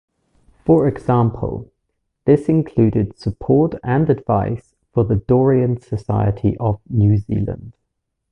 For 0.65 0.87
example, 0.87 1.71
this 2.25 2.49
included 2.49 3.19
support 3.19 3.75
and 3.83 4.09
advice 4.09 4.73
for 4.91 5.03
the 5.03 5.17
Dorian 5.17 5.79
Society 5.79 6.57
of 6.57 6.79
New 6.89 7.17
Zealand. 7.19 7.73